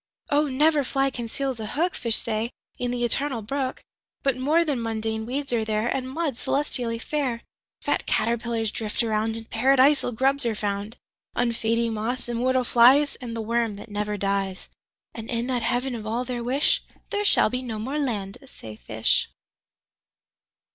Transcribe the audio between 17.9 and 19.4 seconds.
land, say fish.